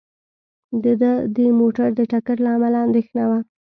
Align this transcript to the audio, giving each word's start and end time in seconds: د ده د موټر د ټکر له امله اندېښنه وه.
د 0.83 0.85
ده 1.01 1.11
د 1.35 1.37
موټر 1.59 1.89
د 1.99 2.01
ټکر 2.11 2.37
له 2.45 2.49
امله 2.55 2.77
اندېښنه 2.87 3.23
وه. 3.29 3.39